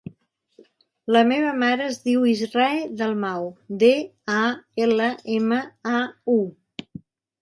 La 1.15 1.21
meva 1.31 1.51
mare 1.63 1.85
es 1.89 1.99
diu 2.07 2.25
Israe 2.31 2.79
Dalmau: 3.01 3.45
de, 3.83 3.93
a, 4.41 4.41
ela, 4.87 5.11
ema, 5.39 5.61
a, 5.99 6.03
u. 6.39 6.41